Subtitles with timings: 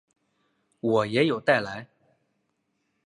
[0.79, 1.87] 我也有带来